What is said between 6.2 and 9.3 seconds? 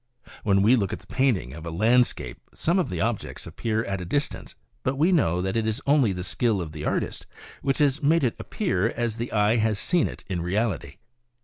skill of the artist which has made it appear as